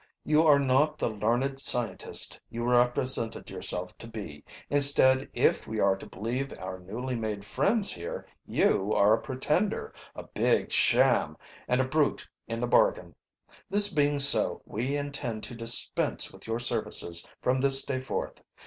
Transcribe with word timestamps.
You 0.25 0.47
are 0.47 0.57
not 0.57 0.97
the 0.97 1.11
learned 1.11 1.59
scientist 1.61 2.39
you 2.49 2.63
represented 2.65 3.51
yourself 3.51 3.95
to 3.99 4.07
be 4.07 4.43
instead, 4.67 5.29
if 5.31 5.67
we 5.67 5.79
are 5.79 5.95
to 5.95 6.07
believe 6.09 6.51
our 6.57 6.79
newly 6.79 7.15
made 7.15 7.45
friends 7.45 7.91
here, 7.91 8.25
you 8.47 8.93
are 8.95 9.13
a 9.13 9.21
pretender, 9.21 9.93
a 10.15 10.23
big 10.23 10.71
sham, 10.71 11.37
and 11.67 11.79
a 11.79 11.83
brute 11.83 12.27
in 12.47 12.59
the 12.59 12.67
bargain. 12.67 13.13
This 13.69 13.93
being 13.93 14.17
so, 14.17 14.63
we 14.65 14.97
intend 14.97 15.43
to 15.43 15.53
dispense 15.55 16.33
with 16.33 16.47
your 16.47 16.57
services 16.57 17.27
from 17.39 17.59
this 17.59 17.85
day 17.85 18.01
forth. 18.01 18.41